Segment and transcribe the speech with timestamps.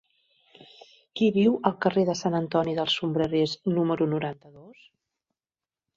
[1.19, 4.85] Qui viu al carrer de Sant Antoni dels Sombrerers número noranta-dos?